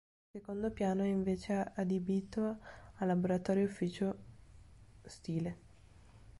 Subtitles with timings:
[0.33, 2.57] Il secondo piano è invece adibito
[2.95, 4.17] a laboratorio e ufficio
[5.05, 5.57] stile.